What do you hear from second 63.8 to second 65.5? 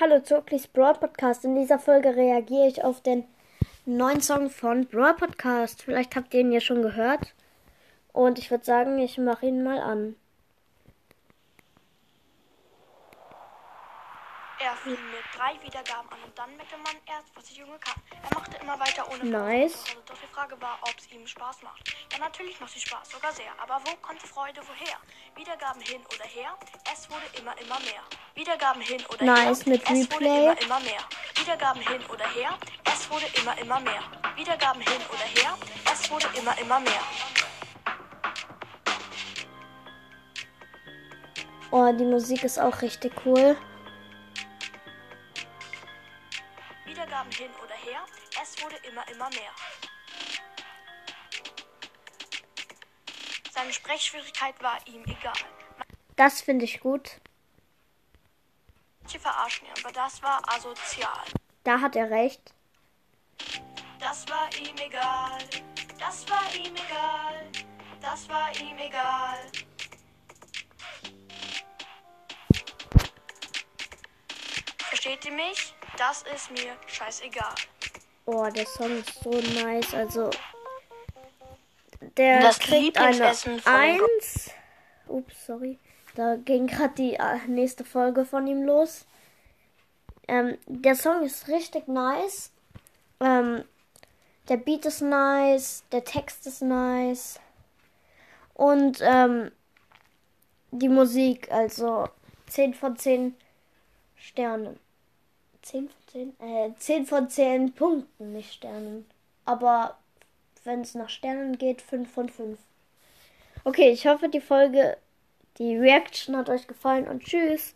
Das war ihm egal,